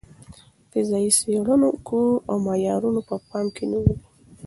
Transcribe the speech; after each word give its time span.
فضايي 0.71 1.09
څېړونکو 1.19 1.99
اوه 2.31 2.41
معیارونه 2.45 3.01
په 3.07 3.15
پام 3.27 3.45
کې 3.55 3.63
نیولي. 3.71 3.95